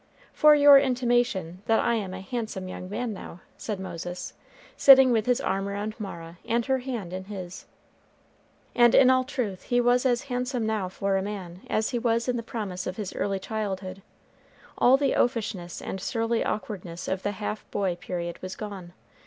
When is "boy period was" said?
17.69-18.55